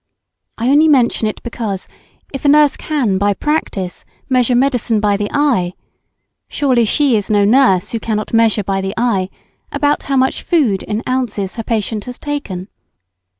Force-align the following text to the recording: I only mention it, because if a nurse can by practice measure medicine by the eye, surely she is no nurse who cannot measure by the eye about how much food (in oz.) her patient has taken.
I 0.57 0.69
only 0.69 0.87
mention 0.87 1.27
it, 1.27 1.43
because 1.43 1.87
if 2.33 2.43
a 2.43 2.47
nurse 2.47 2.75
can 2.75 3.19
by 3.19 3.35
practice 3.35 4.03
measure 4.29 4.55
medicine 4.55 4.99
by 4.99 5.15
the 5.15 5.29
eye, 5.31 5.73
surely 6.47 6.85
she 6.85 7.15
is 7.17 7.29
no 7.29 7.45
nurse 7.45 7.91
who 7.91 7.99
cannot 7.99 8.33
measure 8.33 8.63
by 8.63 8.81
the 8.81 8.95
eye 8.97 9.29
about 9.71 10.01
how 10.01 10.17
much 10.17 10.41
food 10.41 10.81
(in 10.81 11.03
oz.) 11.05 11.53
her 11.53 11.61
patient 11.63 12.05
has 12.05 12.17
taken. 12.17 12.67